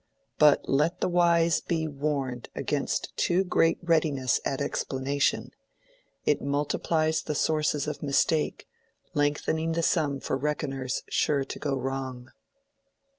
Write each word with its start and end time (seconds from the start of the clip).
But 0.39 0.67
let 0.67 0.99
the 0.99 1.07
wise 1.07 1.61
be 1.61 1.87
warned 1.87 2.49
against 2.55 3.15
too 3.17 3.43
great 3.43 3.77
readiness 3.83 4.41
at 4.43 4.59
explanation: 4.59 5.51
it 6.25 6.41
multiplies 6.41 7.21
the 7.21 7.35
sources 7.35 7.85
of 7.87 8.01
mistake, 8.01 8.67
lengthening 9.13 9.73
the 9.73 9.83
sum 9.83 10.19
for 10.19 10.35
reckoners 10.37 11.03
sure 11.07 11.43
to 11.45 11.59
go 11.59 11.75
wrong. 11.75 12.31